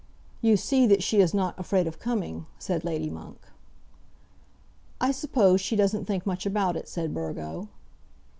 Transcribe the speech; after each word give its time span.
"You 0.41 0.57
see 0.57 0.87
that 0.87 1.03
she 1.03 1.19
is 1.21 1.31
not 1.31 1.59
afraid 1.59 1.85
of 1.85 1.99
coming," 1.99 2.47
said 2.57 2.83
Lady 2.83 3.11
Monk. 3.11 3.37
"I 4.99 5.11
suppose 5.11 5.61
she 5.61 5.75
doesn't 5.75 6.05
think 6.05 6.25
much 6.25 6.43
about 6.47 6.75
it," 6.75 6.87
said 6.89 7.13
Burgo. 7.13 7.67